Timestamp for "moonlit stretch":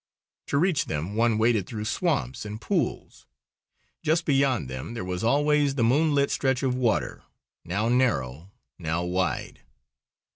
5.83-6.63